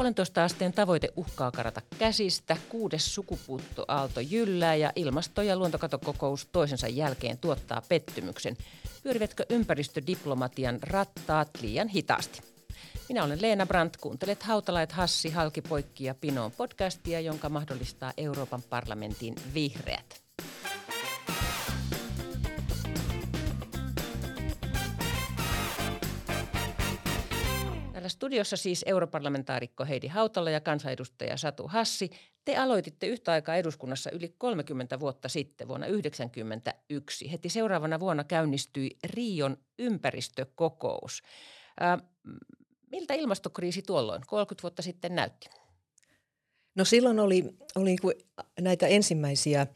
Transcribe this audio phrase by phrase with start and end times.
[0.00, 7.38] Puolentoista asteen tavoite uhkaa karata käsistä, kuudes sukupuuttoaalto jyllää ja ilmasto- ja luontokatokokous toisensa jälkeen
[7.38, 8.56] tuottaa pettymyksen.
[9.02, 12.40] Pyörivätkö ympäristödiplomatian rattaat liian hitaasti?
[13.08, 19.34] Minä olen Leena Brandt, kuuntelet Hautalait Hassi, Halkipoikki ja Pinoon podcastia, jonka mahdollistaa Euroopan parlamentin
[19.54, 20.22] vihreät.
[28.10, 32.10] Studiossa siis europarlamentaarikko Heidi Hautala ja kansanedustaja Satu Hassi.
[32.44, 37.32] Te aloititte yhtä aikaa eduskunnassa yli 30 vuotta sitten vuonna 1991.
[37.32, 41.22] Heti seuraavana vuonna käynnistyi Rion ympäristökokous.
[41.82, 42.02] Äh,
[42.90, 45.50] miltä ilmastokriisi tuolloin 30 vuotta sitten näytti?
[46.74, 48.12] No silloin oli, oli niinku
[48.60, 49.66] näitä ensimmäisiä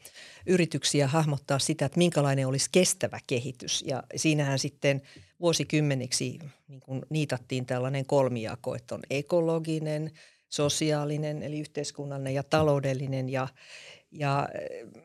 [0.45, 3.83] yrityksiä hahmottaa sitä, että minkälainen olisi kestävä kehitys.
[3.87, 5.01] Ja siinähän sitten
[5.39, 10.11] vuosikymmeniksi niin kuin niitattiin tällainen kolmijako, että on ekologinen,
[10.49, 13.29] sosiaalinen eli yhteiskunnallinen ja taloudellinen.
[13.29, 13.47] Ja,
[14.11, 14.49] ja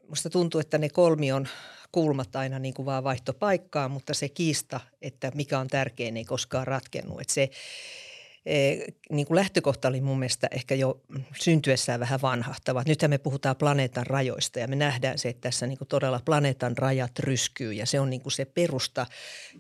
[0.09, 1.49] musta tuntuu, että ne kolmion
[1.93, 6.25] kulmat aina niin kuin vaan vaihto paikkaa, mutta se kiista, että mikä on tärkein, ei
[6.25, 7.21] koskaan ratkennut.
[7.21, 7.51] Että se,
[9.11, 11.01] niin kuin lähtökohta oli mun mielestä ehkä jo
[11.41, 12.83] syntyessään vähän vanhahtava.
[12.87, 16.79] Nythän me puhutaan planeetan rajoista ja me nähdään se, että tässä niin kuin todella planeetan
[16.79, 19.07] rajat ryskyy ja se on niin kuin se perusta,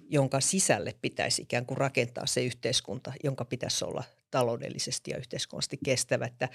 [0.09, 6.27] jonka sisälle pitäisi ikään kuin rakentaa se yhteiskunta, jonka pitäisi olla taloudellisesti ja yhteiskunnallisesti kestävä.
[6.27, 6.49] Että,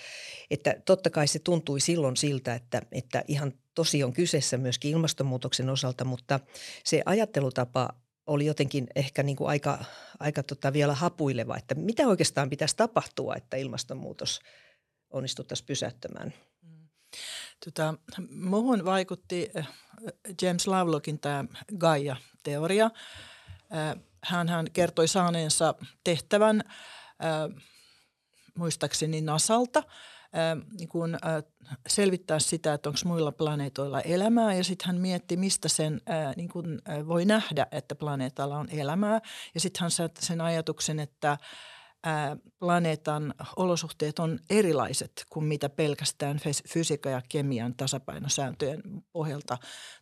[0.51, 5.69] että totta kai se tuntui silloin siltä, että, että ihan tosi on kyseessä myöskin ilmastonmuutoksen
[5.69, 6.39] osalta, mutta
[6.83, 7.89] se ajattelutapa
[8.27, 9.85] oli jotenkin ehkä niin kuin aika,
[10.19, 14.39] aika tota vielä hapuileva, että mitä oikeastaan pitäisi tapahtua, että ilmastonmuutos
[15.09, 16.33] onnistuttaisiin pysäyttämään.
[17.65, 17.93] Tota,
[18.29, 19.67] muuhun vaikutti äh,
[20.41, 21.45] James Lovelockin tämä
[21.77, 22.85] Gaia-teoria.
[23.75, 27.63] Äh, hän, hän kertoi saaneensa tehtävän äh,
[28.55, 29.83] muistaakseni Nasalta–
[30.79, 31.17] niin kun,
[31.87, 36.01] selvittää sitä, että onko muilla planeetoilla elämää ja sitten hän mietti, mistä sen
[36.35, 39.21] niin kun, voi nähdä, että planeetalla on elämää.
[39.53, 41.37] Ja sitten hän sai sen ajatuksen, että
[42.59, 48.81] planeetan olosuhteet on erilaiset kuin mitä pelkästään fysiikan ja kemian tasapainosääntöjen
[49.11, 49.57] pohjalta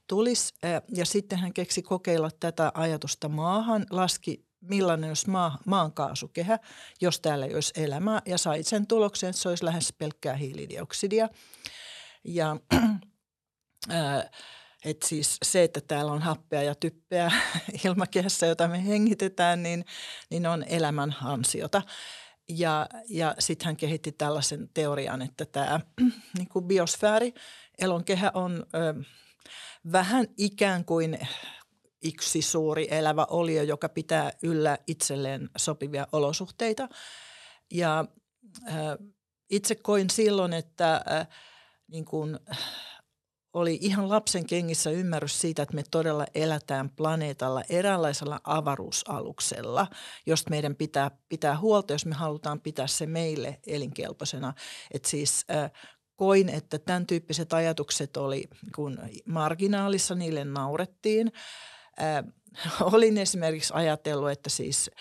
[0.07, 0.53] tulisi.
[0.95, 6.59] Ja sitten hän keksi kokeilla tätä ajatusta maahan, laski millainen olisi maa, maankaasukehä,
[7.01, 8.21] jos täällä ei olisi elämää.
[8.25, 11.29] Ja sai sen tuloksen, että se olisi lähes pelkkää hiilidioksidia.
[12.23, 12.57] Ja
[13.89, 14.29] ää,
[14.85, 17.31] et siis se, että täällä on happea ja typpeä
[17.85, 19.85] ilmakehässä, jota me hengitetään, niin,
[20.29, 21.81] niin on elämän ansiota.
[22.49, 25.79] Ja, ja sitten hän kehitti tällaisen teorian, että tämä
[26.37, 27.33] niin biosfääri,
[27.79, 29.03] elonkehä on ö,
[29.91, 31.19] vähän ikään kuin
[32.03, 36.89] yksi suuri elävä olio, joka pitää yllä itselleen sopivia olosuhteita.
[37.71, 38.05] Ja
[38.67, 38.75] äh,
[39.49, 41.27] itse koin silloin, että äh,
[41.87, 42.39] niin kuin,
[43.53, 49.87] oli ihan lapsen kengissä ymmärrys siitä, että me todella elätään planeetalla eräänlaisella avaruusaluksella,
[50.25, 54.53] josta meidän pitää pitää huolta, jos me halutaan pitää se meille elinkelpoisena.
[54.91, 55.71] Että siis äh,
[56.15, 61.31] koin, että tämän tyyppiset ajatukset oli kun marginaalissa, niille naurettiin–
[62.93, 64.91] Olin esimerkiksi ajatellut, että siis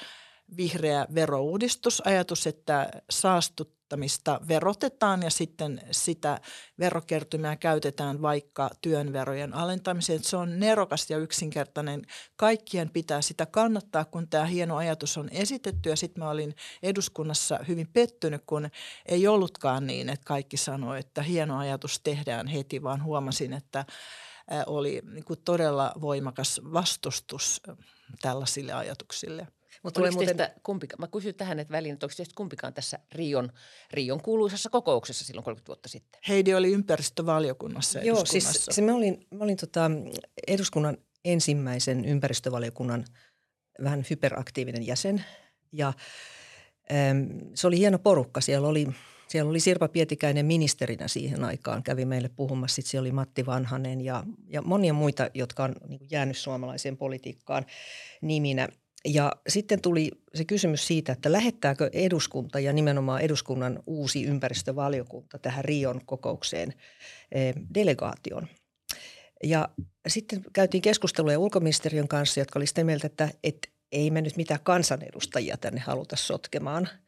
[0.57, 6.41] vihreä verouudistus, ajatus, että saastuttamista verotetaan ja sitten sitä
[6.79, 10.25] verokertymää käytetään vaikka työnverojen alentamiseen.
[10.25, 12.03] se on nerokas ja yksinkertainen.
[12.37, 17.59] Kaikkien pitää sitä kannattaa, kun tämä hieno ajatus on esitetty ja sitten mä olin eduskunnassa
[17.69, 18.71] hyvin pettynyt, kun
[19.07, 23.85] ei ollutkaan niin, että kaikki sanoi, että hieno ajatus tehdään heti, vaan huomasin, että–
[24.67, 27.63] oli niin kuin todella voimakas vastustus
[28.23, 29.47] tällaisille ajatuksille.
[29.83, 30.37] Mutta oliko muuten...
[30.37, 33.53] teistä kumpikaan, mä kysyn tähän että väliin, että onko teistä kumpikaan tässä Rion,
[33.91, 36.21] Rion kuuluisassa kokouksessa silloin 30 vuotta sitten?
[36.29, 39.91] Heidi oli ympäristövaliokunnassa Joo, siis se mä olin, mä olin tota
[40.49, 43.05] eduskunnan ensimmäisen ympäristövaliokunnan
[43.85, 45.25] vähän hyperaktiivinen jäsen
[45.73, 45.93] ja
[46.93, 48.41] äm, se oli hieno porukka.
[48.41, 48.89] Siellä oli
[49.33, 52.75] siellä oli Sirpa Pietikäinen ministerinä siihen aikaan, kävi meille puhumassa.
[52.75, 57.67] Sitten siellä oli Matti Vanhanen ja, ja monia muita, jotka on niin jäänyt suomalaiseen politiikkaan
[58.23, 58.69] niminä.
[59.05, 65.65] Ja sitten tuli se kysymys siitä, että lähettääkö eduskunta ja nimenomaan eduskunnan uusi ympäristövaliokunta tähän
[65.65, 66.75] Rion kokoukseen
[67.33, 68.49] eh, delegaation.
[69.45, 69.69] Ja
[70.09, 74.61] sitten käytiin keskusteluja ulkoministeriön kanssa, jotka oli sitä mieltä, että, että ei me nyt mitään
[74.63, 76.89] kansanedustajia tänne haluta sotkemaan–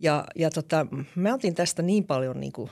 [0.00, 2.70] ja, ja tota, mä otin tästä niin paljon niin kuin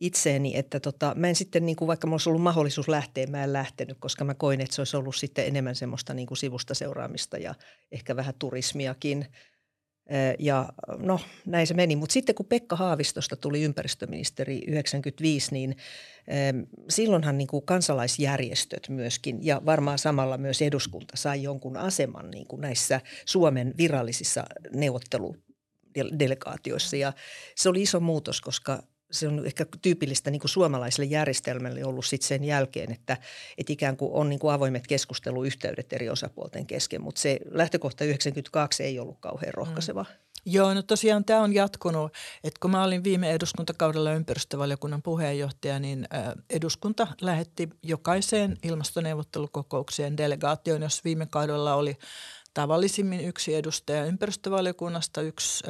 [0.00, 3.44] itseeni, että tota, mä en sitten, niin kuin, vaikka mulla olisi ollut mahdollisuus lähteä, mä
[3.44, 6.74] en lähtenyt, koska mä koin, että se olisi ollut sitten enemmän semmoista niin kuin sivusta
[6.74, 7.54] seuraamista ja
[7.92, 9.26] ehkä vähän turismiakin.
[10.38, 10.68] Ja
[10.98, 11.96] no näin se meni.
[11.96, 15.76] Mutta sitten kun Pekka Haavistosta tuli ympäristöministeri 95, niin
[16.88, 22.60] silloinhan niin kuin kansalaisjärjestöt myöskin ja varmaan samalla myös eduskunta sai jonkun aseman niin kuin
[22.60, 24.44] näissä Suomen virallisissa
[25.96, 26.96] neuvotteludelegaatioissa.
[26.96, 27.12] Ja
[27.56, 32.22] se oli iso muutos, koska se on ehkä tyypillistä niin kuin suomalaiselle järjestelmälle ollut sit
[32.22, 33.16] sen jälkeen, että,
[33.58, 38.82] että ikään kuin on niin kuin avoimet keskusteluyhteydet eri osapuolten kesken, mutta se lähtökohta 92
[38.82, 40.02] ei ollut kauhean rohkaiseva.
[40.02, 40.30] Mm.
[40.46, 42.12] Joo, no tosiaan tämä on jatkunut,
[42.44, 46.08] että kun mä olin viime eduskuntakaudella ympäristövaliokunnan puheenjohtaja, niin
[46.50, 51.96] eduskunta lähetti jokaiseen ilmastoneuvottelukokoukseen delegaatioon, jos viime kaudella oli
[52.54, 55.64] tavallisimmin yksi edustaja ympäristövaliokunnasta, yksi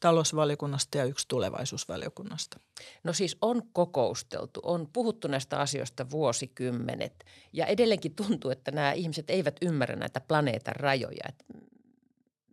[0.00, 2.60] talousvaliokunnasta ja yksi tulevaisuusvaliokunnasta.
[3.04, 9.30] No siis on kokousteltu, on puhuttu näistä asioista vuosikymmenet ja edelleenkin tuntuu, että nämä ihmiset
[9.30, 11.28] eivät ymmärrä näitä planeetan rajoja.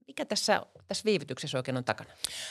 [0.08, 2.10] mikä tässä, tässä viivytyksessä oikein on takana?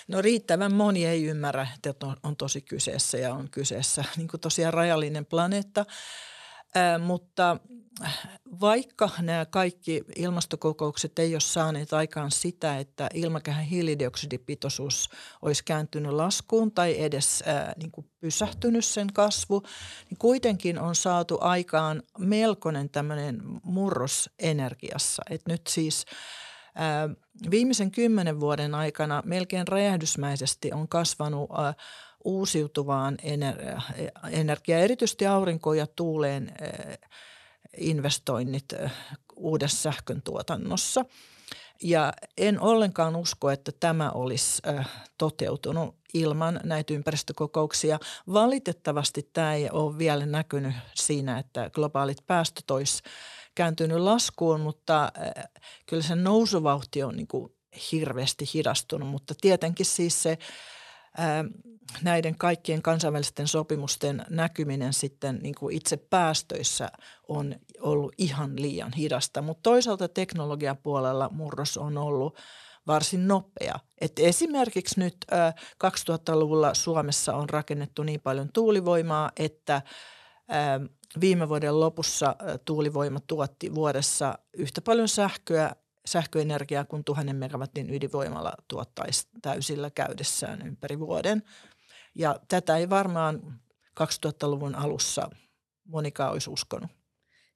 [0.09, 4.41] No riittävän moni ei ymmärrä, että on, on tosi kyseessä ja on kyseessä niin kuin
[4.41, 5.87] tosiaan rajallinen planeetta.
[6.76, 7.56] Äh, mutta
[8.61, 15.11] vaikka nämä kaikki ilmastokokoukset ei ole saaneet aikaan sitä, että ilmakehän hiilidioksidipitoisuus
[15.43, 19.62] olisi kääntynyt laskuun tai edes ää, niin kuin pysähtynyt sen kasvu,
[20.11, 25.23] niin kuitenkin on saatu aikaan melkoinen tämmöinen murros energiassa.
[25.31, 26.05] Et nyt siis
[26.75, 27.09] ää,
[27.50, 31.75] viimeisen kymmenen vuoden aikana melkein räjähdysmäisesti on kasvanut ää,
[32.25, 33.19] uusiutuvaan
[34.31, 36.53] energiaan, erityisesti aurinkoon ja tuuleen
[37.76, 38.65] investoinnit
[39.37, 41.05] uudessa sähkön tuotannossa.
[41.82, 44.62] Ja en ollenkaan usko, että tämä olisi
[45.19, 47.99] toteutunut ilman näitä ympäristökokouksia.
[48.32, 53.03] Valitettavasti tämä ei ole vielä näkynyt siinä, että globaalit päästöt olisi
[53.55, 55.12] kääntynyt laskuun, mutta
[55.87, 57.53] kyllä se nousuvauhti on niin kuin
[57.93, 59.09] hirveästi hidastunut.
[59.09, 60.38] Mutta tietenkin siis se
[62.02, 66.88] näiden kaikkien kansainvälisten sopimusten näkyminen sitten niin kuin itse päästöissä
[67.28, 69.43] on ollut ihan liian hidasta.
[69.43, 72.38] Mutta toisaalta teknologiapuolella murros on ollut
[72.87, 73.78] varsin nopea.
[74.00, 75.16] Et esimerkiksi nyt
[75.84, 79.82] 2000-luvulla Suomessa on rakennettu niin paljon tuulivoimaa, että
[81.20, 85.76] viime vuoden lopussa tuulivoima tuotti vuodessa yhtä paljon sähköä
[86.06, 91.43] sähköenergiaa kuin tuhannen megawatin ydinvoimalla tuottaisi täysillä käydessään ympäri vuoden.
[92.15, 93.61] Ja tätä ei varmaan
[94.01, 95.31] 2000-luvun alussa
[95.85, 96.91] monikaan olisi uskonut.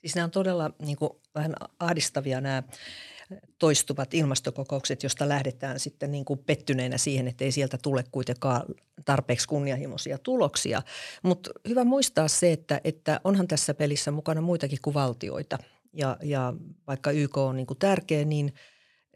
[0.00, 2.62] Siis nämä on todella niin kuin, vähän ahdistavia nämä
[3.58, 8.62] toistuvat ilmastokokoukset, josta lähdetään sitten niin kuin pettyneenä siihen, että ei sieltä tule kuitenkaan
[9.04, 10.82] tarpeeksi kunnianhimoisia tuloksia.
[11.22, 15.58] Mutta hyvä muistaa se, että, että onhan tässä pelissä mukana muitakin kuin valtioita.
[15.92, 16.54] Ja, ja
[16.86, 18.52] vaikka YK on niin kuin tärkeä, niin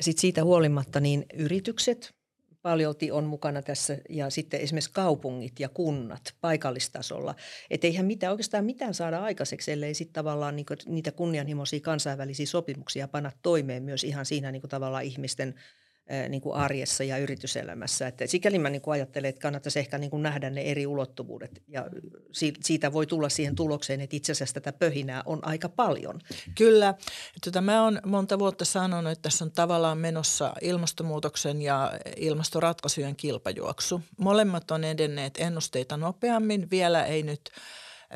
[0.00, 2.12] sit siitä huolimatta niin yritykset–
[2.62, 7.34] paljolti on mukana tässä ja sitten esimerkiksi kaupungit ja kunnat paikallistasolla.
[7.70, 13.08] Että eihän mitään, oikeastaan mitään saada aikaiseksi, ellei sitten tavallaan niinku niitä kunnianhimoisia kansainvälisiä sopimuksia
[13.08, 15.54] panna toimeen myös ihan siinä niinku tavallaan ihmisten–
[16.28, 18.06] niin kuin arjessa ja yrityselämässä.
[18.06, 21.62] Että sikäli mä niin kuin ajattelen, että kannattaisi ehkä niin kuin nähdä ne eri ulottuvuudet
[21.69, 21.87] ja
[22.64, 26.20] siitä voi tulla siihen tulokseen, että itse asiassa tätä pöhinää on aika paljon.
[26.54, 26.94] Kyllä.
[27.44, 34.00] Tota, mä oon monta vuotta sanonut, että tässä on tavallaan menossa ilmastonmuutoksen ja ilmastoratkaisujen kilpajuoksu.
[34.16, 36.70] Molemmat on edenneet ennusteita nopeammin.
[36.70, 37.50] Vielä ei nyt–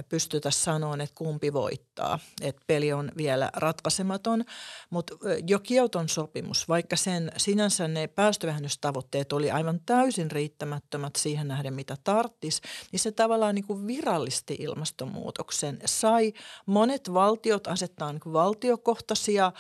[0.09, 2.19] pystytä sanoa, että kumpi voittaa.
[2.41, 4.45] Että peli on vielä ratkaisematon,
[4.91, 5.15] mutta
[5.47, 11.97] jo Kioton sopimus, vaikka sen sinänsä ne päästövähennystavoitteet oli aivan täysin riittämättömät siihen nähden, mitä
[12.05, 12.61] tarttis,
[12.93, 15.79] niin se tavallaan niin kuin virallisti ilmastonmuutoksen.
[15.85, 16.33] Sai
[16.67, 19.53] monet valtiot asettaa niin valtiokohtaisia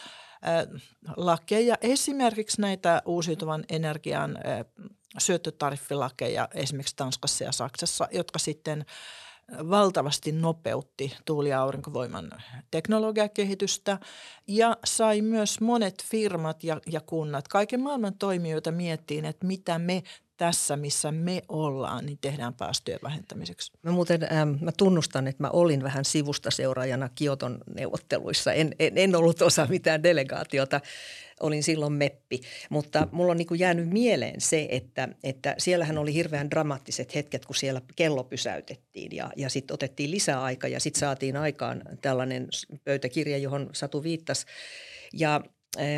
[1.16, 4.38] lakeja, esimerkiksi näitä uusiutuvan energian
[5.18, 8.84] syöttötariffilakeja esimerkiksi Tanskassa ja Saksassa, jotka sitten–
[9.52, 12.30] valtavasti nopeutti tuuli- ja aurinkovoiman
[12.70, 13.98] teknologiakehitystä
[14.46, 20.02] ja sai myös monet firmat ja, ja kunnat, kaiken maailman toimijoita miettiin, että mitä me
[20.36, 23.72] tässä, missä me ollaan, niin tehdään päästöjen vähentämiseksi.
[23.82, 28.52] Mä muuten ähm, mä tunnustan, että mä olin vähän sivusta seuraajana Kioton neuvotteluissa.
[28.52, 30.80] En, en, en ollut osa mitään delegaatiota
[31.40, 32.40] olin silloin meppi.
[32.70, 37.46] Mutta mulla on niin kuin jäänyt mieleen se, että, että siellähän oli hirveän dramaattiset hetket,
[37.46, 42.48] kun siellä kello pysäytettiin ja, ja sitten otettiin lisää aikaa ja sitten saatiin aikaan tällainen
[42.84, 44.46] pöytäkirja, johon Satu viittasi.
[45.12, 45.40] Ja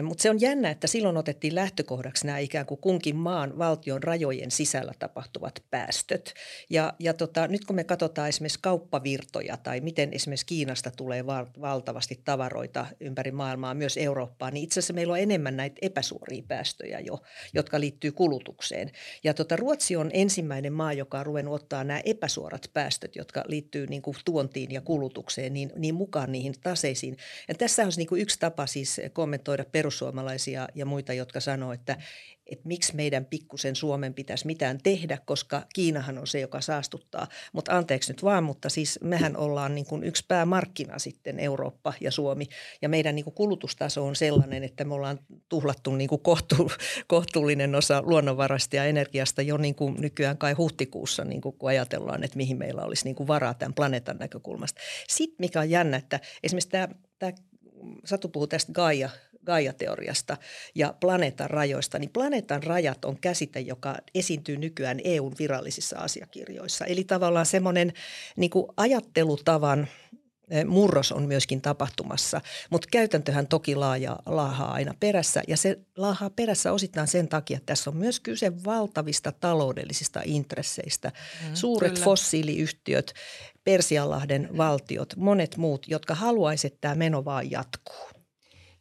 [0.02, 4.50] Mutta se on jännä, että silloin otettiin lähtökohdaksi nämä ikään kuin kunkin maan valtion rajojen
[4.50, 6.34] sisällä tapahtuvat päästöt.
[6.70, 11.26] Ja, ja tota, nyt kun me katsotaan esimerkiksi kauppavirtoja tai miten esimerkiksi Kiinasta tulee
[11.60, 17.00] valtavasti tavaroita ympäri maailmaa, myös Eurooppaan, niin itse asiassa meillä on enemmän näitä epäsuoria päästöjä
[17.00, 17.18] jo,
[17.54, 18.90] jotka liittyy kulutukseen.
[19.24, 23.86] Ja tota, Ruotsi on ensimmäinen maa, joka on ruvennut ottaa nämä epäsuorat päästöt, jotka liittyy
[23.86, 27.16] niin kuin tuontiin ja kulutukseen, niin, niin mukaan niihin taseisiin.
[27.48, 31.96] Ja tässä on niin kuin yksi tapa siis kommentoida perussuomalaisia ja muita, jotka sanoo, että,
[32.46, 37.26] että miksi meidän pikkusen Suomen pitäisi mitään tehdä, koska Kiinahan on se, joka saastuttaa.
[37.52, 42.10] Mutta anteeksi nyt vaan, mutta siis mehän ollaan niin kuin yksi päämarkkina sitten Eurooppa ja
[42.10, 42.46] Suomi.
[42.82, 46.70] Ja meidän niin kuin kulutustaso on sellainen, että me ollaan tuhlattu niin kuin kohtu,
[47.06, 52.24] kohtuullinen osa luonnonvarasta ja energiasta jo niin kuin nykyään kai huhtikuussa, niin kuin kun ajatellaan,
[52.24, 54.80] että mihin meillä olisi niin kuin varaa tämän planeetan näkökulmasta.
[55.08, 57.32] Sitten mikä on jännä, että esimerkiksi tämä, tämä
[58.04, 59.10] Satu puhuu tästä Gaia,
[59.46, 60.36] Gaia-teoriasta
[60.74, 66.84] ja planeetan rajoista, niin planeetan rajat on käsite, joka esiintyy nykyään EUn virallisissa asiakirjoissa.
[66.84, 67.92] Eli tavallaan semmoinen
[68.36, 69.88] niin ajattelutavan
[70.50, 72.40] eh, murros on myöskin tapahtumassa,
[72.70, 77.66] mutta käytäntöhän toki laaja, laahaa aina perässä ja se laahaa perässä osittain sen takia, että
[77.66, 81.12] tässä on myös kyse valtavista taloudellisista intresseistä.
[81.48, 82.04] Mm, Suuret kyllä.
[82.04, 83.14] fossiiliyhtiöt,
[83.64, 88.08] Persianlahden valtiot, monet muut, jotka haluaisivat, että tämä meno vaan jatkuu.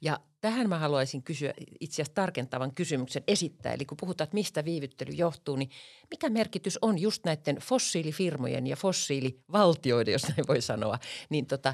[0.01, 3.73] Ja tähän mä haluaisin kysyä itse asiassa tarkentavan kysymyksen esittää.
[3.73, 5.69] Eli kun puhutaan, että mistä viivyttely johtuu, niin
[6.11, 11.73] mikä merkitys on just näiden fossiilifirmojen ja fossiilivaltioiden, jos näin voi sanoa, niin tota,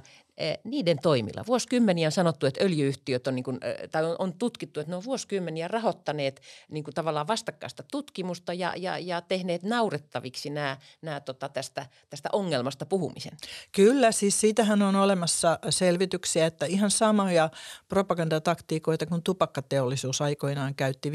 [0.64, 1.44] niiden toimilla.
[1.48, 5.04] Vuosikymmeniä on sanottu, että öljyyhtiöt on, niin kuin, eh, tai on, tutkittu, että ne on
[5.04, 11.50] vuosikymmeniä rahoittaneet niin kuin tavallaan vastakkaista tutkimusta ja, ja, ja tehneet naurettaviksi nämä, nämä tota,
[11.50, 13.38] tästä, tästä ongelmasta puhumisen.
[13.72, 17.50] Kyllä, siis siitähän on olemassa selvityksiä, että ihan samoja
[17.90, 21.12] propagandataktiikoita kuin tupakkateollisuus aikoinaan käytti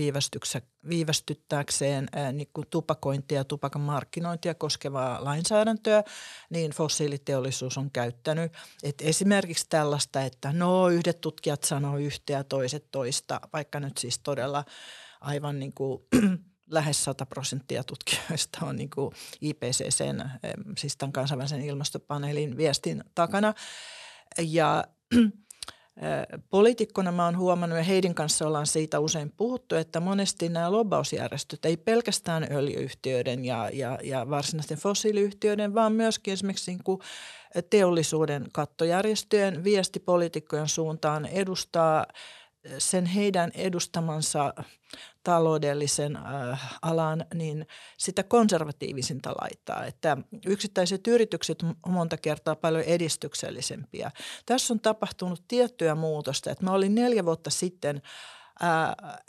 [0.89, 6.03] viivästyttääkseen ää, niin kuin tupakointia ja tupakan markkinointia koskevaa lainsäädäntöä,
[6.51, 8.53] niin fossiiliteollisuus on käyttänyt.
[8.83, 14.19] Että esimerkiksi tällaista, että no yhdet tutkijat sanoo yhtä ja toiset toista, vaikka nyt siis
[14.19, 14.65] todella
[15.21, 16.03] aivan niin kuin
[16.71, 20.29] lähes 100 prosenttia tutkijoista on niin kuin IPCCn,
[20.79, 23.55] siis tämän kansainvälisen ilmastopaneelin viestin takana.
[24.39, 24.85] Ja
[26.51, 31.65] Poliitikkona mä oon huomannut ja Heidin kanssa ollaan siitä usein puhuttu, että monesti nämä lobbausjärjestöt
[31.65, 37.01] ei pelkästään öljyyhtiöiden ja, ja, ja varsinaisten fossiiliyhtiöiden, vaan myöskin esimerkiksi niin kuin
[37.71, 42.07] teollisuuden kattojärjestöjen viesti poliitikkojen suuntaan edustaa
[42.79, 44.55] sen heidän edustamansa
[45.29, 47.67] taloudellisen äh, alan, niin
[47.99, 49.85] sitä konservatiivisinta laittaa.
[49.85, 50.17] Että
[50.47, 54.11] yksittäiset yritykset on monta kertaa paljon edistyksellisempiä.
[54.47, 56.51] Tässä on tapahtunut tiettyä muutosta.
[56.51, 58.03] Että mä olin neljä vuotta sitten–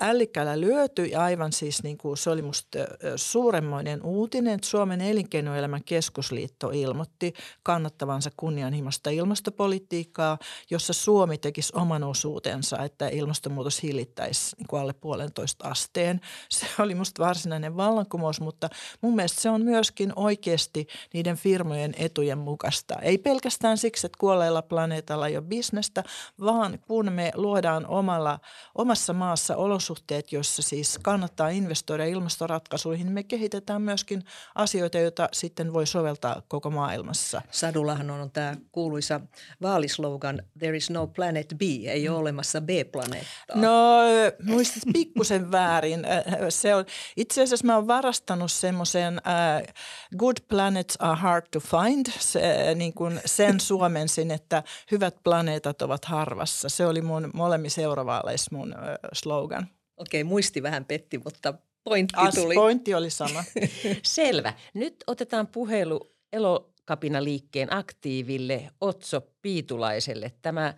[0.01, 2.79] ällikkällä lyöty ja aivan siis niin kuin se oli musta
[3.15, 7.33] suuremmoinen uutinen, että Suomen elinkeinoelämän keskusliitto ilmoitti
[7.63, 10.37] kannattavansa kunnianhimoista ilmastopolitiikkaa,
[10.69, 16.21] jossa Suomi tekisi oman osuutensa, että ilmastonmuutos hillittäisi niin kuin alle puolentoista asteen.
[16.49, 18.69] Se oli musta varsinainen vallankumous, mutta
[19.01, 22.95] mun mielestä se on myöskin oikeasti niiden firmojen etujen mukaista.
[23.01, 26.03] Ei pelkästään siksi, että kuolleella planeetalla ei ole bisnestä,
[26.39, 28.39] vaan kun me luodaan omalla,
[28.75, 34.23] omassa maassa olosuhteet, joissa siis kannattaa investoida ilmastoratkaisuihin, me kehitetään myöskin
[34.55, 37.41] asioita, joita sitten voi soveltaa koko maailmassa.
[37.51, 39.21] Sadullahan on tämä kuuluisa
[39.61, 43.55] vaalislogan There is no planet B, ei ole olemassa B-planeettaa.
[43.55, 43.99] No
[44.43, 46.07] muistat pikkusen väärin.
[46.49, 46.85] Se on,
[47.17, 49.73] itse asiassa mä oon varastanut semmoisen uh,
[50.17, 56.05] Good planets are hard to find, se, niin kuin sen suomensin, että hyvät planeetat ovat
[56.05, 56.69] harvassa.
[56.69, 58.75] Se oli mun molemmissa eurovaaleissa mun
[59.13, 59.67] slogan.
[59.97, 62.55] Okei, muisti vähän petti, mutta pointti As, tuli.
[62.55, 63.43] Pointti oli sama.
[64.03, 64.53] Selvä.
[64.73, 70.31] Nyt otetaan puhelu Elokapina-liikkeen aktiiville Otso Piitulaiselle.
[70.41, 70.73] Tämä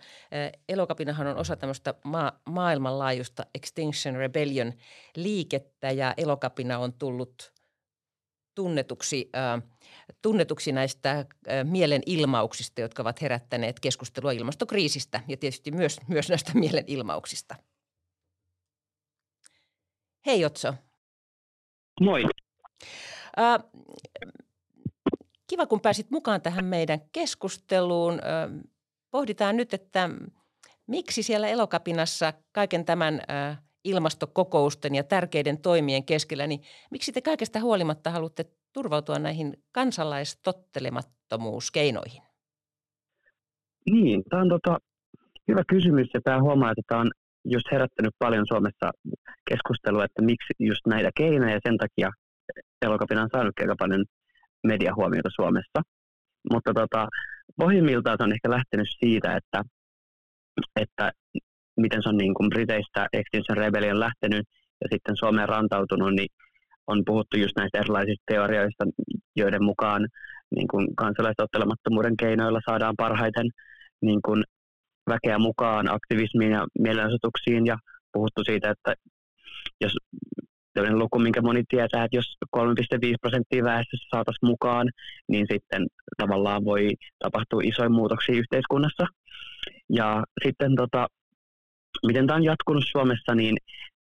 [0.68, 4.72] Elokapinahan on osa tämmöistä ma- maailmanlaajuista Extinction Rebellion
[5.16, 7.52] liikettä ja Elokapina on tullut
[8.54, 9.62] tunnetuksi, äh,
[10.22, 11.26] tunnetuksi näistä äh,
[11.64, 17.54] mielenilmauksista, jotka ovat herättäneet keskustelua ilmastokriisistä ja tietysti myös, myös näistä mielenilmauksista.
[20.26, 20.74] Hei Otso.
[22.00, 22.24] Moi.
[23.38, 23.58] Äh,
[25.50, 28.12] kiva, kun pääsit mukaan tähän meidän keskusteluun.
[28.12, 28.20] Äh,
[29.10, 30.10] pohditaan nyt, että
[30.86, 36.60] miksi siellä Elokapinassa kaiken tämän äh, ilmastokokousten ja tärkeiden toimien keskellä, niin
[36.90, 42.22] miksi te kaikesta huolimatta haluatte turvautua näihin kansalaistottelemattomuuskeinoihin?
[43.90, 44.78] Niin, tämä on tota,
[45.48, 47.10] hyvä kysymys ja tämä huomaa, että tämä on
[47.44, 48.90] just herättänyt paljon Suomessa
[49.50, 52.10] keskustelua, että miksi just näitä keinoja, ja sen takia
[52.82, 54.04] elokapina on saanut aika paljon
[54.66, 55.80] mediahuomiota Suomessa.
[56.52, 57.08] Mutta tota,
[57.56, 59.62] pohjimmiltaan se on ehkä lähtenyt siitä, että,
[60.76, 61.12] että
[61.76, 64.46] miten se on niin kuin Briteistä Extinction Rebellion lähtenyt
[64.80, 66.28] ja sitten Suomeen rantautunut, niin
[66.86, 68.84] on puhuttu just näistä erilaisista teorioista,
[69.36, 70.08] joiden mukaan
[70.54, 73.46] niin kuin kansalaistottelemattomuuden keinoilla saadaan parhaiten
[74.02, 74.44] niin kuin
[75.10, 77.76] väkeä mukaan aktivismiin ja mielenosoituksiin ja
[78.12, 78.94] puhuttu siitä, että
[79.80, 79.96] jos
[80.74, 84.90] tämmöinen luku, minkä moni tietää, että jos 3,5 prosenttia väestöstä saataisiin mukaan,
[85.28, 86.88] niin sitten tavallaan voi
[87.18, 89.06] tapahtua isoja muutoksia yhteiskunnassa.
[89.88, 91.06] Ja sitten tota,
[92.06, 93.56] miten tämä on jatkunut Suomessa, niin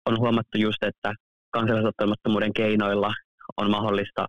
[0.07, 1.13] on huomattu just, että
[1.51, 3.13] kansalaisottamattomuuden keinoilla
[3.57, 4.27] on mahdollista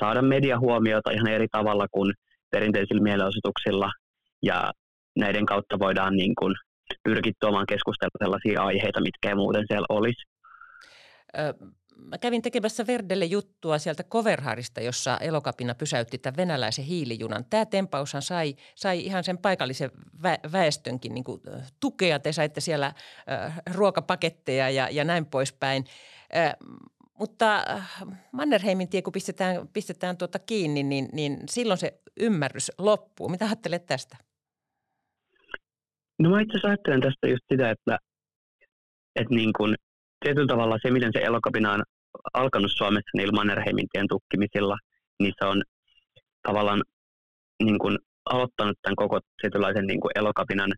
[0.00, 2.12] saada mediahuomiota ihan eri tavalla kuin
[2.50, 3.90] perinteisillä mielenosoituksilla.
[4.42, 4.72] Ja
[5.18, 6.54] näiden kautta voidaan niin kuin
[7.04, 10.33] pyrkiä tuomaan keskustelua sellaisia aiheita, mitkä ei muuten siellä olisi.
[11.96, 17.44] Mä kävin tekemässä Verdelle juttua sieltä Koverharista, jossa elokapina pysäytti tämän venäläisen hiilijunan.
[17.50, 21.40] Tämä tempaushan sai, sai ihan sen paikallisen vä- väestönkin niin kuin,
[21.80, 22.18] tukea.
[22.18, 25.84] Te saitte siellä äh, ruokapaketteja ja, ja näin poispäin.
[26.36, 26.54] Äh,
[27.18, 27.64] mutta
[28.32, 33.28] Mannerheimin tie, kun pistetään, pistetään tuota kiinni, niin, niin silloin se ymmärrys loppuu.
[33.28, 34.16] Mitä ajattelet tästä?
[36.18, 37.98] No mä itse asiassa ajattelen tästä just sitä, että,
[39.16, 39.74] että niin kuin
[40.24, 41.82] tietyllä tavalla se, miten se elokapina on
[42.34, 44.76] alkanut Suomessa niillä Mannerheimin tien tukkimisilla,
[45.20, 45.62] niin se on
[46.42, 46.82] tavallaan
[47.62, 47.98] niin kuin
[48.30, 50.72] aloittanut tämän koko tietynlaisen niin elokapinan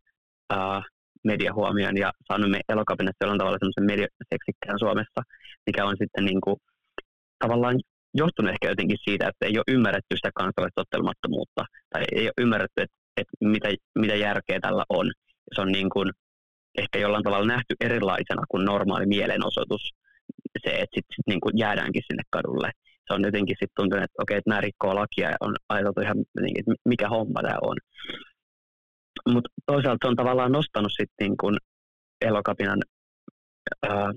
[0.51, 0.83] ää,
[1.25, 5.21] mediahuomion ja saanut me elokapinassa jollain tavalla semmoisen mediaseksikkään Suomessa,
[5.67, 6.57] mikä on sitten niin kuin,
[7.39, 7.77] tavallaan
[8.15, 12.97] johtunut ehkä jotenkin siitä, että ei ole ymmärretty sitä kansalaistottelemattomuutta tai ei ole ymmärretty, että,
[13.17, 15.07] että mitä, mitä järkeä tällä on.
[15.55, 16.11] Se on niin kuin,
[16.77, 19.83] ehkä jollain tavalla nähty erilaisena kuin normaali mielenosoitus.
[20.65, 22.71] Se, että sitten sit niin jäädäänkin sinne kadulle.
[23.07, 26.17] Se on jotenkin sitten tuntunut, että okei, että nämä rikkoo lakia ja on ajateltu ihan,
[26.59, 27.77] että mikä homma tämä on.
[29.33, 31.57] Mutta toisaalta se on tavallaan nostanut sitten niin kuin
[32.21, 32.79] elokapinan,
[33.83, 34.13] ää,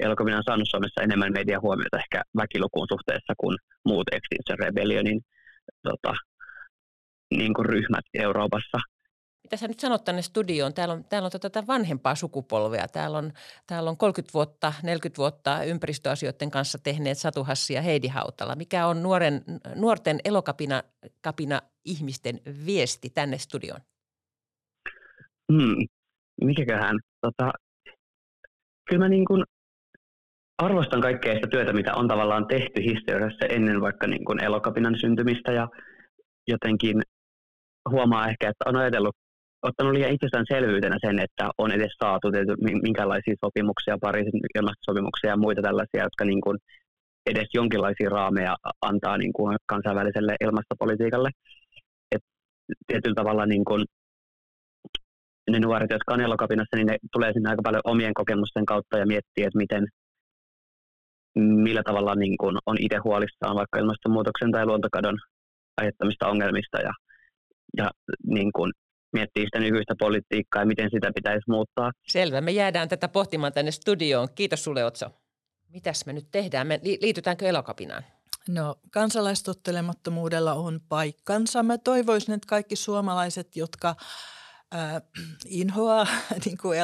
[0.00, 5.20] elokapinan saanut Suomessa enemmän mediahuomiota ehkä väkilukuun suhteessa kuin muut Extinction Rebellionin
[5.82, 6.14] tota,
[7.30, 8.78] niin kuin ryhmät Euroopassa
[9.50, 10.74] mitä sä nyt sanot tänne studioon?
[10.74, 12.88] Täällä on, täällä on tota tätä vanhempaa sukupolvea.
[12.88, 13.32] Täällä on,
[13.66, 18.56] täällä on 30 vuotta, 40 vuotta ympäristöasioiden kanssa tehneet Satu Hassi ja Heidi Hautala.
[18.56, 19.42] Mikä on nuoren,
[19.74, 20.82] nuorten elokapina
[21.22, 23.80] kapina ihmisten viesti tänne studioon?
[25.52, 25.86] Hmm,
[26.44, 26.96] mikäköhän?
[27.20, 27.52] Tota,
[28.88, 29.44] kyllä mä niin kuin
[30.58, 35.52] arvostan kaikkea sitä työtä, mitä on tavallaan tehty historiassa ennen vaikka niin kuin elokapinan syntymistä
[35.52, 35.68] ja
[36.48, 37.02] jotenkin
[37.90, 39.16] huomaa ehkä, että on ajatellut
[39.62, 45.62] ottanut liian itsestäänselvyytenä sen, että on edes saatu tietysti, minkälaisia sopimuksia, Pariisin ilmastosopimuksia ja muita
[45.62, 46.58] tällaisia, jotka niin kuin
[47.26, 51.30] edes jonkinlaisia raameja antaa niin kuin kansainväliselle ilmastopolitiikalle.
[52.12, 52.22] Et
[52.86, 53.84] tietyllä tavalla niin kuin
[55.50, 59.06] ne nuoret, jotka on elokapinassa, niin ne tulee sinne aika paljon omien kokemusten kautta ja
[59.06, 59.86] miettii, että miten,
[61.36, 65.18] millä tavalla niin kuin on itse huolissaan vaikka ilmastonmuutoksen tai luontokadon
[65.76, 66.92] aiheuttamista ongelmista ja,
[67.76, 67.90] ja
[68.26, 68.72] niin kuin
[69.12, 71.92] miettii sitä nykyistä politiikkaa ja miten sitä pitäisi muuttaa.
[72.08, 74.28] Selvä, me jäädään tätä pohtimaan tänne studioon.
[74.34, 75.10] Kiitos sulle Otso.
[75.68, 76.66] Mitäs me nyt tehdään?
[76.66, 78.04] Me liitytäänkö elokapinaan?
[78.48, 81.62] No kansalaistottelemattomuudella on paikkansa.
[81.62, 83.96] Mä toivoisin, että kaikki suomalaiset, jotka
[84.74, 85.02] äh,
[85.46, 86.06] inhoaa
[86.44, 86.78] niin kuin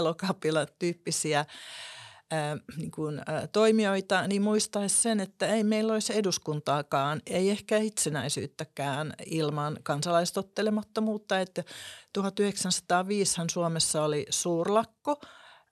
[2.33, 9.15] elokapila-tyyppisiä niin kuin, toimijoita, niin muistaisi sen, että ei meillä olisi eduskuntaakaan, ei ehkä itsenäisyyttäkään
[9.27, 11.41] ilman kansalaistottelemattomuutta.
[11.41, 11.65] Että
[12.13, 15.21] 1905 Suomessa oli suurlakko,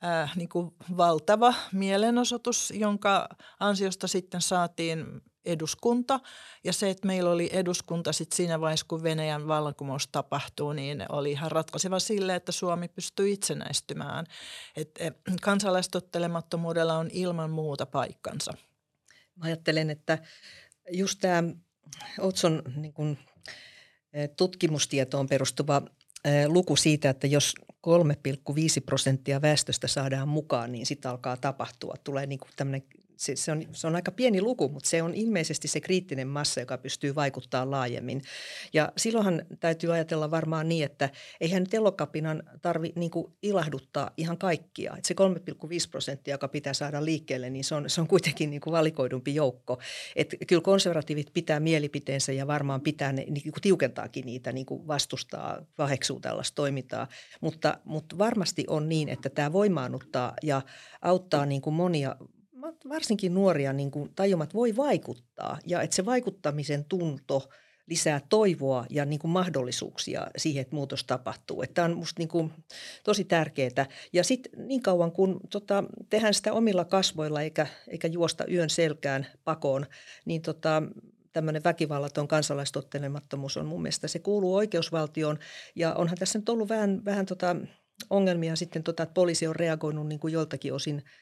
[0.04, 3.28] äh, niin kuin valtava mielenosoitus, jonka
[3.60, 6.20] ansiosta sitten saatiin eduskunta.
[6.64, 11.30] Ja se, että meillä oli eduskunta sitten siinä vaiheessa, kun Venäjän vallankumous tapahtuu, niin oli
[11.30, 14.26] ihan ratkaiseva sille, että Suomi pystyy itsenäistymään.
[14.76, 15.10] Et e,
[15.42, 18.52] kansalaistottelemattomuudella on ilman muuta paikkansa.
[19.36, 20.18] Mä ajattelen, että
[20.90, 21.42] just tämä
[22.20, 23.18] Otson niin kun,
[24.12, 25.82] e, tutkimustietoon perustuva
[26.24, 27.54] e, luku siitä, että jos
[27.86, 31.94] 3,5 prosenttia väestöstä saadaan mukaan, niin sitten alkaa tapahtua.
[32.04, 32.82] Tulee niin tämmöinen
[33.16, 36.60] se, se, on, se on aika pieni luku, mutta se on ilmeisesti se kriittinen massa,
[36.60, 38.22] joka pystyy vaikuttaa laajemmin.
[38.72, 44.38] Ja silloinhan täytyy ajatella varmaan niin, että eihän nyt elokapinan tarvi niin kuin ilahduttaa ihan
[44.38, 44.94] kaikkia.
[44.98, 48.60] Et se 3,5 prosenttia, joka pitää saada liikkeelle, niin se on, se on kuitenkin niin
[48.60, 49.78] kuin valikoidumpi joukko.
[50.16, 54.86] Et kyllä konservatiivit pitää mielipiteensä ja varmaan pitää ne, niin kuin tiukentaakin niitä, niin kuin
[54.86, 57.08] vastustaa, vaheksuu tällaista toimintaa.
[57.40, 60.62] Mutta, mutta varmasti on niin, että tämä voimaannuttaa ja
[61.02, 62.16] auttaa niin kuin monia
[62.88, 67.48] varsinkin nuoria niin kuin tajumat voi vaikuttaa ja että se vaikuttamisen tunto
[67.86, 71.62] lisää toivoa ja niin kuin mahdollisuuksia siihen, että muutos tapahtuu.
[71.62, 72.52] Että tämä on minusta niin
[73.04, 73.86] tosi tärkeää.
[74.12, 79.26] Ja sitten niin kauan kun tota, tehdään sitä omilla kasvoilla eikä, eikä juosta yön selkään
[79.44, 79.86] pakoon,
[80.24, 80.82] niin tota,
[81.32, 85.38] tämmöinen väkivallaton kansalaistottelemattomuus on mun mielestä, se kuuluu oikeusvaltioon.
[85.74, 87.56] Ja onhan tässä nyt ollut vähän, vähän tota
[88.10, 91.02] ongelmia sitten, tota, että poliisi on reagoinut niin kuin joltakin osin–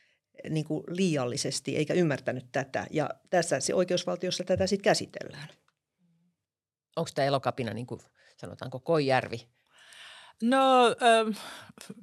[0.48, 2.86] niin kuin liiallisesti eikä ymmärtänyt tätä.
[2.90, 5.48] Ja tässä se oikeusvaltiossa tätä sitten käsitellään.
[6.96, 8.00] Onko tämä elokapina, niin kuin
[8.36, 9.48] sanotaanko, Koijärvi?
[10.42, 11.42] No äh,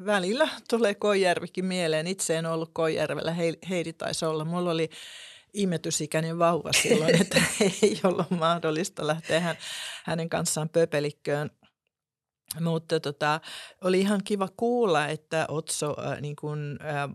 [0.05, 2.07] välillä tulee Koijärvikin mieleen.
[2.07, 3.35] Itse en ollut Koijärvellä,
[3.69, 4.45] Heidi taisi olla.
[4.45, 4.89] Mulla oli
[5.53, 7.41] imetysikäinen vauva silloin, että
[7.83, 9.55] ei ollut mahdollista lähteä
[10.05, 11.51] hänen kanssaan pöpelikköön
[12.59, 13.41] mutta tota,
[13.83, 17.09] oli ihan kiva kuulla, että Otso äh, niin kun, äh,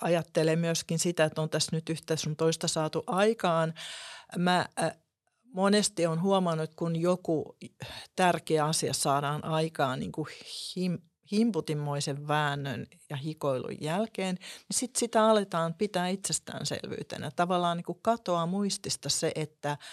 [0.00, 3.74] ajattelee myöskin sitä, että on tässä nyt yhtä sun toista saatu aikaan.
[4.38, 4.92] Mä äh,
[5.54, 7.56] monesti on huomannut, kun joku
[8.16, 10.26] tärkeä asia saadaan aikaan niin kuin
[10.76, 10.98] him,
[11.32, 17.30] himputimmoisen väännön ja hikoilun jälkeen, niin sit sitä aletaan pitää itsestäänselvyytenä.
[17.36, 19.76] Tavallaan niin katoaa muistista se, että–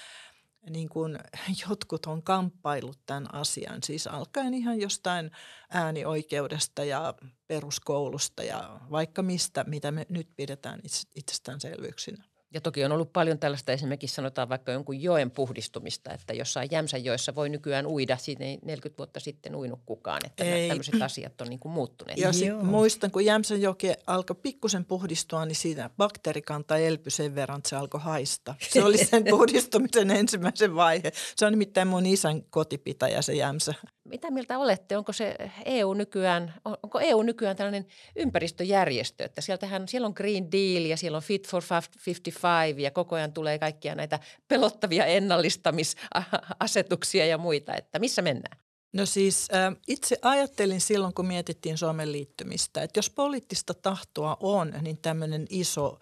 [0.70, 1.20] niin kuin
[1.70, 5.32] jotkut on kamppailut tämän asian, siis alkaen ihan jostain
[5.70, 7.14] äänioikeudesta ja
[7.48, 10.80] peruskoulusta ja vaikka mistä, mitä me nyt pidetään
[11.16, 12.24] itsestäänselvyyksinä.
[12.58, 17.36] Ja toki on ollut paljon tällaista esimerkiksi sanotaan vaikka jonkun joen puhdistumista, että jossain Jämsänjoessa
[17.36, 20.68] voi nykyään uida, siitä ei 40 vuotta sitten uinut kukaan, että ei.
[20.68, 22.18] tämmöiset asiat on niin kuin muuttuneet.
[22.18, 27.70] Ja sit muistan, kun Jämsänjoki alkoi pikkusen puhdistua, niin siinä bakteerikanta elpy sen verran, että
[27.70, 28.56] se alkoi haista.
[28.70, 31.12] Se oli sen puhdistumisen ensimmäisen vaihe.
[31.36, 33.74] Se on nimittäin mun isän kotipitäjä se Jämsä.
[34.08, 34.98] Mitä mieltä olette?
[34.98, 40.86] Onko se EU nykyään, onko EU nykyään tällainen ympäristöjärjestö, että sieltähän, siellä on Green Deal
[40.86, 41.64] ja siellä on Fit for
[42.06, 48.58] 55 ja koko ajan tulee kaikkia näitä pelottavia ennallistamisasetuksia ja muita, että missä mennään?
[48.94, 49.48] No siis
[49.88, 56.00] itse ajattelin silloin, kun mietittiin Suomen liittymistä, että jos poliittista tahtoa on, niin tämmöinen iso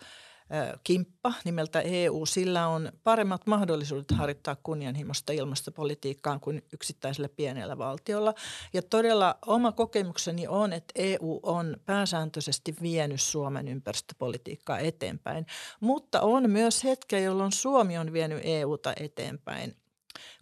[0.84, 8.34] kimppa nimeltä EU, sillä on paremmat mahdollisuudet harjoittaa kunnianhimoista ilmastopolitiikkaa kuin yksittäisellä pienellä valtiolla.
[8.73, 15.45] Ja todella oma kokemukseni on, että EU on pääsääntöisesti vienyt Suomen ympäristöpolitiikkaa eteenpäin,
[15.79, 19.75] mutta on myös hetkiä, jolloin Suomi on vienyt EUta eteenpäin.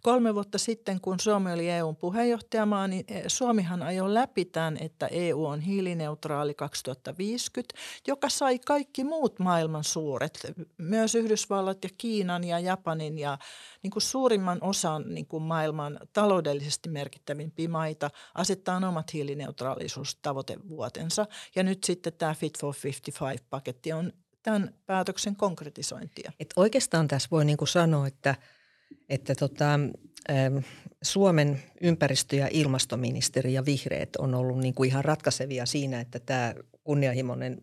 [0.02, 5.06] Kolme vuotta sitten, kun Suomi oli EUn puheenjohtajamaa, niin eh, Suomihan ajoi läpi tämän, että
[5.06, 7.74] EU on hiilineutraali 2050,
[8.06, 13.38] joka sai kaikki muut maailman suuret, myös Yhdysvallat ja Kiinan ja Japanin ja
[13.82, 21.26] niin kuin suurimman osan niin kuin maailman taloudellisesti merkittävimpiä maita asettaa omat hiilineutraalisuustavoitevuotensa.
[21.56, 26.32] Ja nyt sitten tämä Fit for 55-paketti on tämän päätöksen konkretisointia.
[26.40, 28.34] Et oikeastaan tässä voi niin kuin sanoa, että–
[29.08, 29.80] että tota,
[31.02, 36.54] Suomen ympäristö- ja ilmastoministeri ja vihreät on ollut niin kuin ihan ratkaisevia siinä, että tämä
[36.84, 37.58] kunnianhimoinen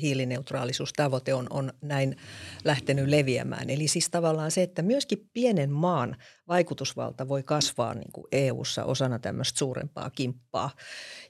[0.00, 2.16] hiilineutraalisuustavoite on, on näin
[2.64, 3.70] lähtenyt leviämään.
[3.70, 6.16] Eli siis tavallaan se, että myöskin pienen maan
[6.48, 10.70] vaikutusvalta voi kasvaa niin kuin EU-ssa osana tämmöistä suurempaa kimppaa.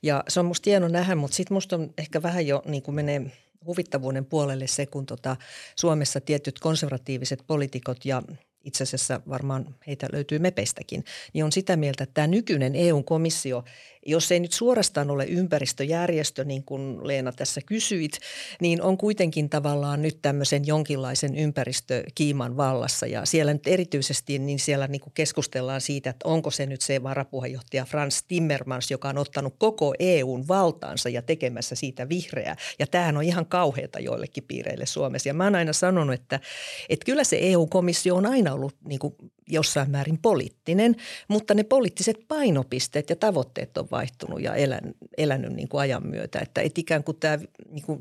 [0.02, 2.94] Ja se on musta hieno nähdä, mutta sitten musta on ehkä vähän jo niin kuin
[2.94, 3.32] menee
[3.66, 5.36] huvittavuuden puolelle se, kun tota
[5.76, 8.22] Suomessa tietyt konservatiiviset poliitikot ja
[8.64, 13.64] itse asiassa varmaan heitä löytyy MEPeistäkin, niin on sitä mieltä, että tämä nykyinen EU-komissio
[14.06, 18.12] jos ei nyt suorastaan ole ympäristöjärjestö, niin kuin Leena tässä kysyit,
[18.60, 23.06] niin on kuitenkin tavallaan nyt tämmöisen jonkinlaisen ympäristökiiman vallassa.
[23.06, 27.02] Ja siellä nyt erityisesti niin siellä niin kuin keskustellaan siitä, että onko se nyt se
[27.02, 32.56] varapuheenjohtaja Frans Timmermans, joka on ottanut koko EUn valtaansa ja tekemässä siitä vihreää.
[32.78, 35.28] Ja tämähän on ihan kauheata joillekin piireille Suomessa.
[35.28, 36.40] Ja mä oon aina sanonut, että,
[36.88, 39.14] että kyllä se EU-komissio on aina ollut niin kuin
[39.48, 40.96] jossain määrin poliittinen,
[41.28, 46.38] mutta ne poliittiset painopisteet ja tavoitteet on vaihtunut ja elän, elänyt niin kuin ajan myötä.
[46.38, 47.38] Että et ikään kuin tämä
[47.70, 48.00] niin kuin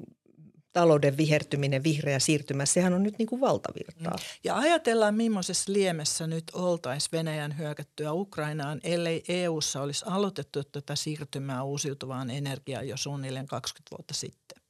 [0.74, 4.14] talouden vihertyminen, vihreä siirtymä, sehän on nyt niin kuin valtavirtaa.
[4.14, 4.24] Mm.
[4.44, 11.64] Ja ajatellaan, millaisessa liemessä nyt oltaisiin Venäjän hyökättyä Ukrainaan, ellei EU:ssa olisi aloitettu tätä siirtymää
[11.64, 14.63] uusiutuvaan energiaan jo suunnilleen 20 vuotta sitten.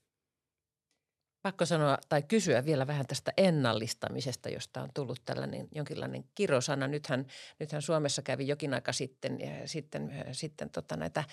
[1.43, 6.87] Pakko sanoa tai kysyä vielä vähän tästä ennallistamisesta, josta on tullut tällainen jonkinlainen kirosana.
[6.87, 7.25] Nythän,
[7.59, 11.23] nythän Suomessa kävi jokin aika sitten, ja sitten, sitten tota näitä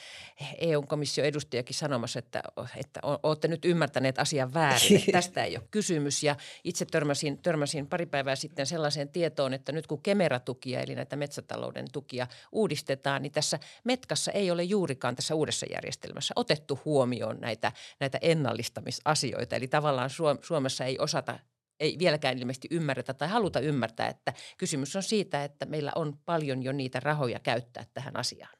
[0.58, 2.42] EU-komission edustajakin sanomassa, että,
[2.76, 5.02] että olette nyt ymmärtäneet asian väärin.
[5.12, 9.86] Tästä ei ole kysymys ja itse törmäsin, törmäsin pari päivää sitten sellaiseen tietoon, että nyt
[9.86, 15.66] kun Kemera-tukia eli näitä metsätalouden tukia uudistetaan, niin tässä Metkassa ei ole juurikaan tässä uudessa
[15.72, 19.56] järjestelmässä otettu huomioon näitä, näitä ennallistamisasioita.
[19.56, 21.38] Eli tavallaan tavallaan Suomessa ei osata
[21.80, 26.62] ei vieläkään ilmeisesti ymmärretä tai haluta ymmärtää, että kysymys on siitä, että meillä on paljon
[26.62, 28.54] jo niitä rahoja käyttää tähän asiaan.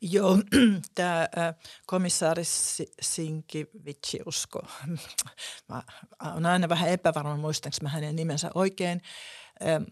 [0.00, 0.38] Joo,
[0.94, 1.28] tämä
[1.86, 2.42] komissaari
[3.00, 4.62] Sinkiviciusko,
[5.68, 5.82] mä
[6.32, 9.02] olen aina vähän epävarma muistanko mä hänen nimensä oikein,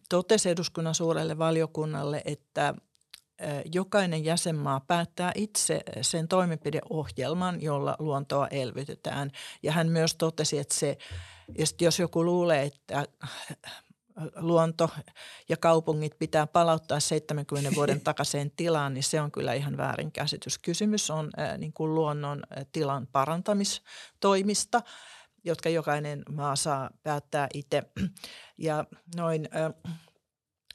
[0.09, 2.75] totesi eduskunnan suurelle valiokunnalle, että
[3.72, 9.31] jokainen jäsenmaa päättää itse sen toimenpideohjelman, jolla luontoa elvytetään.
[9.62, 10.98] Ja hän myös totesi, että se,
[11.81, 13.07] jos joku luulee, että
[14.37, 14.90] luonto
[15.48, 20.59] ja kaupungit pitää palauttaa 70 vuoden takaisin tilaan, niin se on kyllä ihan väärinkäsitys.
[20.59, 24.83] Kysymys on niin kuin luonnon tilan parantamistoimista,
[25.44, 27.83] jotka jokainen maa saa päättää itse.
[28.59, 28.85] Ja
[29.16, 29.48] noin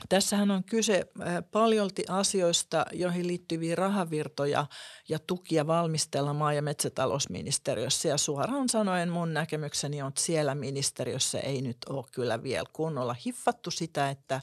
[0.10, 1.06] Tässähän on kyse
[1.52, 4.66] paljolti asioista, joihin liittyviä rahavirtoja
[5.10, 8.08] ja tukia valmistella maa- ja metsätalousministeriössä.
[8.08, 13.16] Ja suoraan sanoen mun näkemykseni on, että siellä ministeriössä ei nyt ole kyllä vielä kunnolla
[13.26, 14.42] hiffattu sitä, että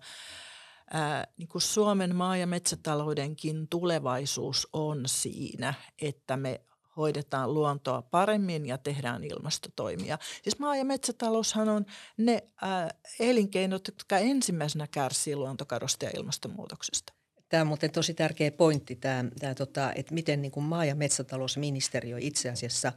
[0.90, 6.60] ää, niin kuin Suomen maa- ja metsätaloudenkin tulevaisuus on siinä, että me
[7.00, 10.18] hoidetaan luontoa paremmin ja tehdään ilmastotoimia.
[10.42, 11.86] Siis maa- ja metsätaloushan on
[12.16, 12.88] ne äh,
[13.20, 17.12] elinkeinot, jotka ensimmäisenä kärsii luontokadosta ja ilmastonmuutoksesta.
[17.48, 20.94] Tämä on muuten tosi tärkeä pointti, tämä, tämä tota, että miten niin kuin maa- ja
[20.94, 22.92] metsätalousministeriö itse asiassa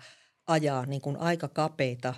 [0.48, 2.14] ajaa niin kuin aika kapeita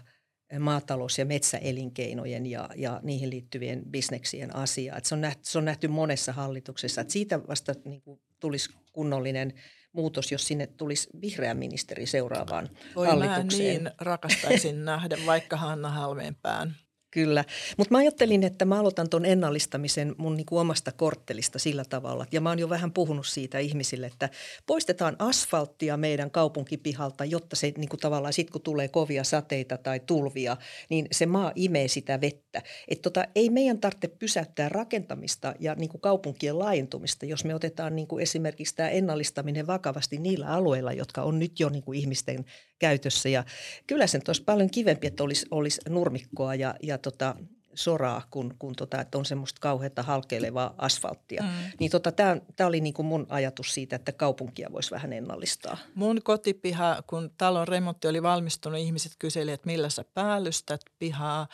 [0.59, 4.99] maatalous- ja metsäelinkeinojen ja, ja niihin liittyvien bisneksien asiaa.
[5.03, 7.01] Se, on nähty, se on nähty monessa hallituksessa.
[7.01, 9.53] Että siitä vasta niin kuin tulisi kunnollinen–
[9.95, 13.83] muutos, jos sinne tulisi vihreä ministeri seuraavaan Oi, hallitukseen.
[13.83, 16.75] Mä niin rakastaisin nähdä vaikka Hanna Halmeenpään
[17.15, 17.45] Kyllä,
[17.77, 22.25] mutta mä ajattelin, että mä aloitan tuon ennallistamisen mun niinku omasta korttelista sillä tavalla.
[22.31, 24.29] Ja mä oon jo vähän puhunut siitä ihmisille, että
[24.65, 30.57] poistetaan asfalttia meidän kaupunkipihalta, jotta se niinku tavallaan sit kun tulee kovia sateita tai tulvia,
[30.89, 32.61] niin se maa imee sitä vettä.
[32.87, 38.17] Että tota, ei meidän tarvitse pysäyttää rakentamista ja niinku kaupunkien laajentumista, jos me otetaan niinku
[38.19, 42.45] esimerkiksi tämä ennallistaminen vakavasti niillä alueilla, jotka on nyt jo niinku ihmisten
[42.79, 43.29] käytössä.
[43.29, 43.43] Ja
[43.87, 47.35] kyllä sen olisi paljon kivempi, että olisi, olisi nurmikkoa ja, ja tota,
[47.75, 51.43] soraa, kun, kun tota, että on semmoista kauheata halkeilevaa asfalttia.
[51.43, 51.49] Mm.
[51.79, 55.77] Niin tota, tämä oli niinku mun ajatus siitä, että kaupunkia voisi vähän ennallistaa.
[55.95, 61.47] Mun kotipiha, kun talon remontti oli valmistunut, ihmiset kyselivät, että millä sä päällystät pihaa.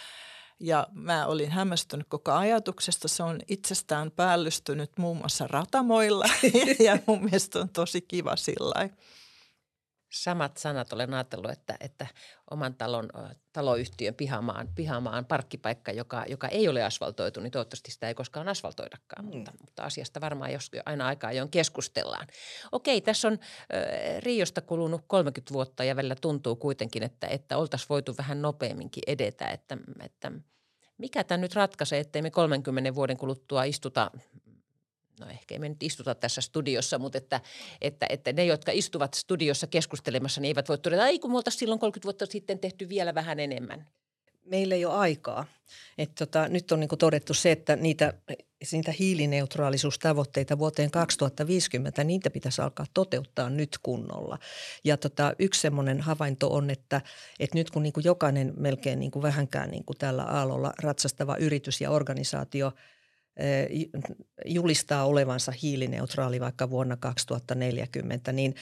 [0.60, 3.08] Ja mä olin hämmästynyt koko ajatuksesta.
[3.08, 6.26] Se on itsestään päällystynyt muun muassa ratamoilla
[6.86, 8.90] ja mun mielestä on tosi kiva sillä
[10.12, 12.08] samat sanat olen ajatellut, että, että
[12.52, 13.10] oman talon,
[13.54, 19.26] taloyhtiön pihamaan, pihamaan parkkipaikka, joka, joka ei ole asfaltoitu, niin toivottavasti sitä ei koskaan asfaltoidakaan,
[19.26, 19.32] mm.
[19.32, 22.28] mutta, mutta asiasta varmaan jos aina aika ajoin keskustellaan.
[22.72, 27.90] Okei, tässä on äh, Riosta kulunut 30 vuotta ja välillä tuntuu kuitenkin, että, että oltaisiin
[27.90, 30.32] voitu vähän nopeamminkin edetä, että, että
[30.98, 34.12] mikä tämä nyt ratkaisee, ettei me 30 vuoden kuluttua istuta
[35.22, 37.42] no ehkä emme nyt istuta tässä studiossa, mutta että,
[37.82, 41.80] että, että ne, jotka istuvat studiossa keskustelemassa, niin eivät voi todeta, ei kun me silloin
[41.80, 43.88] 30 vuotta sitten tehty vielä vähän enemmän.
[44.46, 45.46] Meillä ei ole aikaa.
[45.98, 48.14] Et tota, nyt on niinku todettu se, että niitä,
[48.72, 54.38] niitä hiilineutraalisuustavoitteita vuoteen 2050, niitä pitäisi alkaa toteuttaa nyt kunnolla.
[54.84, 57.02] Ja tota, yksi semmoinen havainto on, että,
[57.40, 62.72] että nyt kun niinku jokainen melkein niinku vähänkään niinku tällä aallolla ratsastava yritys ja organisaatio–
[64.46, 68.56] julistaa olevansa hiilineutraali vaikka vuonna 2040, niin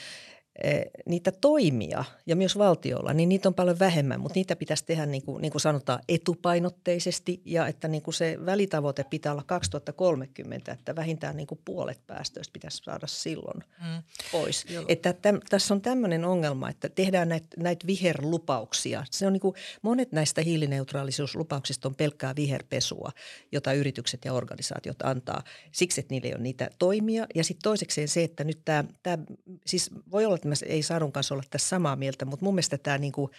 [1.06, 5.22] niitä toimia ja myös valtiolla, niin niitä on paljon vähemmän, mutta niitä pitäisi tehdä niin
[5.22, 10.96] kuin, niin kuin sanotaan etupainotteisesti ja että niin kuin se välitavoite pitää olla 2030, että
[10.96, 14.04] vähintään niin kuin puolet päästöistä pitäisi saada silloin mm.
[14.32, 14.66] pois.
[14.70, 14.86] Joo.
[14.88, 19.06] Että täm, tässä on tämmöinen ongelma, että tehdään näitä, näitä viherlupauksia.
[19.12, 23.12] Se on niin kuin, monet näistä hiilineutraalisuuslupauksista on pelkkää viherpesua,
[23.52, 27.28] jota yritykset ja organisaatiot antaa siksi, että niillä ei ole niitä toimia.
[27.36, 29.24] Ja sitten toisekseen se, että nyt tämä, tämä
[29.66, 32.78] siis voi olla, että mä ei Sadun kanssa olla tässä samaa mieltä, mutta mun mielestä
[32.78, 33.32] tämä niin kuin,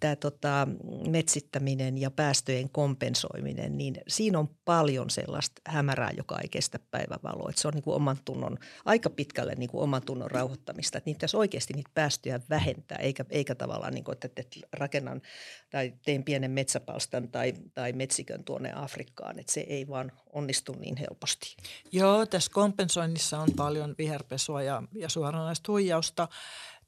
[0.00, 0.68] tämä tota,
[1.08, 7.50] metsittäminen ja päästöjen kompensoiminen, niin siinä on paljon sellaista hämärää, joka ei kestä päivävaloa.
[7.50, 10.98] Että se on niin kuin oman tunnon, aika pitkälle niin kuin oman tunnon rauhoittamista.
[10.98, 15.22] Että niitä pitäisi oikeasti niitä päästöjä vähentää, eikä, eikä tavallaan niin kuin, että, että rakennan
[15.70, 19.38] tai teen pienen metsäpalstan tai, tai metsikön tuonne Afrikkaan.
[19.38, 21.56] Että se ei vaan onnistu niin helposti.
[21.92, 26.28] Joo, tässä kompensoinnissa on paljon viherpesua ja, ja suoranaista huijausta.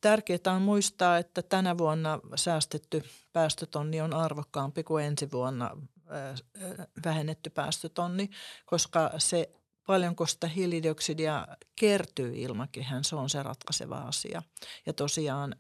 [0.07, 5.71] Tärkeää on muistaa, että tänä vuonna säästetty päästötonni on arvokkaampi kuin ensi vuonna
[7.05, 8.31] vähennetty päästötonni,
[8.67, 9.51] koska se
[9.87, 14.43] paljonko sitä hiilidioksidia kertyy ilmakehään, se on se ratkaiseva asia.
[14.87, 15.57] Ja tosiaan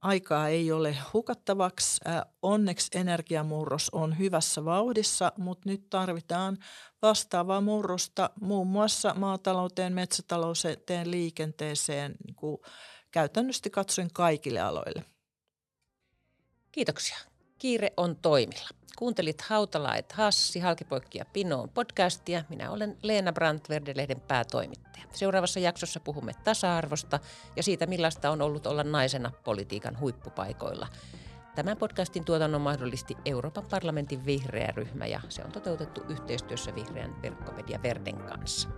[0.00, 2.00] aikaa ei ole hukattavaksi.
[2.42, 6.58] Onneksi energiamurros on hyvässä vauhdissa, mutta nyt tarvitaan
[7.02, 12.36] vastaavaa murrosta muun muassa maatalouteen, metsätalouteen, liikenteeseen niin
[13.10, 15.04] käytännössä katsoen kaikille aloille.
[16.72, 17.16] Kiitoksia.
[17.58, 18.68] Kiire on toimilla.
[18.98, 22.44] Kuuntelit Hautala et Hassi, Halkipoikki ja Pinoon podcastia.
[22.48, 25.04] Minä olen Leena Brandt, Verdelehden päätoimittaja.
[25.12, 27.20] Seuraavassa jaksossa puhumme tasa-arvosta
[27.56, 30.88] ja siitä, millaista on ollut olla naisena politiikan huippupaikoilla.
[31.54, 37.82] Tämän podcastin tuotannon mahdollisti Euroopan parlamentin vihreä ryhmä ja se on toteutettu yhteistyössä vihreän verkkomedia
[37.82, 38.68] Verden kanssa.